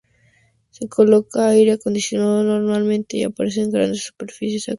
Se 0.75 0.83
coloca 0.95 1.39
aire 1.49 1.73
acondicionado 1.73 2.41
normalmente 2.41 3.17
y 3.17 3.23
aparecen 3.23 3.69
grandes 3.69 4.03
superficies 4.05 4.63
acristaladas. 4.67 4.69